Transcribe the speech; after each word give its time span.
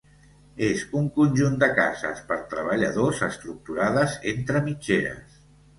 És 0.67 0.85
un 1.01 1.09
conjunt 1.17 1.59
de 1.65 1.69
cases 1.81 2.23
per 2.33 2.39
treballadors 2.55 3.23
estructurades 3.31 4.19
entre 4.37 4.65
mitgeres. 4.71 5.43